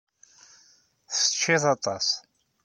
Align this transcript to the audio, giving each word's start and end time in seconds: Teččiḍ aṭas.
Teččiḍ 1.17 1.63
aṭas. 1.73 2.07